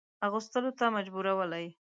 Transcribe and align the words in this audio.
اغوستلو 0.25 0.71
ته 0.79 0.85
مجبورولې. 0.95 1.65